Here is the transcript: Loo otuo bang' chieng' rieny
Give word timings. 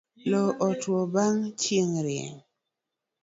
Loo 0.29 0.49
otuo 0.67 1.01
bang' 1.13 1.47
chieng' 1.61 2.01
rieny 2.05 2.39